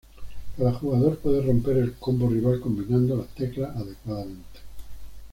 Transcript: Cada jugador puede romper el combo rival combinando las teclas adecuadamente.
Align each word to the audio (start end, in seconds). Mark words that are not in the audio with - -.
Cada 0.57 0.73
jugador 0.73 1.19
puede 1.19 1.43
romper 1.45 1.77
el 1.77 1.93
combo 1.93 2.27
rival 2.27 2.59
combinando 2.59 3.17
las 3.17 3.27
teclas 3.35 3.75
adecuadamente. 3.75 4.59